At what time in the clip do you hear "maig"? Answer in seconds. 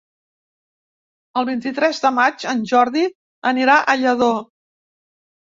2.21-2.47